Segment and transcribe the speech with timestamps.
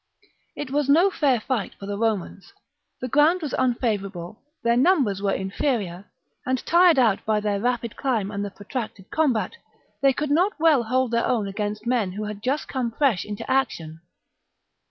[0.55, 2.53] It was no fair fight for the Romans.
[3.01, 6.05] The ground was unfavourable; their numbers were inferior;
[6.43, 9.57] and, tired out by their rapid climb and the protracted combat,
[10.01, 13.47] they could not well hold their own against men who had just come fresh into
[13.47, 14.01] action.